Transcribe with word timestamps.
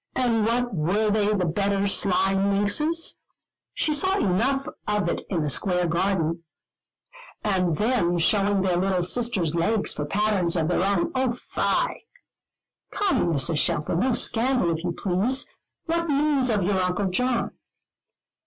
And 0.15 0.45
what 0.47 0.73
were 0.73 1.11
they 1.11 1.31
the 1.31 1.45
better, 1.45 1.85
sly 1.85 2.33
minxes? 2.33 3.21
She 3.75 3.93
saw 3.93 4.17
enough 4.17 4.67
of 4.87 5.07
it 5.09 5.21
in 5.29 5.41
the 5.41 5.49
Square 5.51 5.89
garden, 5.89 6.43
and 7.43 7.75
them 7.75 8.17
showing 8.17 8.63
their 8.63 8.77
little 8.77 9.03
sisters' 9.03 9.53
legs 9.53 9.93
for 9.93 10.05
patterns 10.07 10.55
of 10.55 10.69
their 10.69 10.81
own, 10.81 11.11
oh 11.13 11.33
fie!" 11.33 12.05
"Come, 12.89 13.31
Mrs. 13.31 13.59
Shelfer, 13.59 13.95
no 13.95 14.13
scandal, 14.13 14.71
if 14.71 14.83
you 14.83 14.91
please. 14.91 15.47
What 15.85 16.07
news 16.07 16.49
of 16.49 16.63
your 16.63 16.79
Uncle 16.81 17.05
John?" 17.09 17.51